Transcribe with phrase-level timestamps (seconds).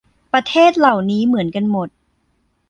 [0.33, 1.89] ประเทศเหล่านี้เหมือนกันหมด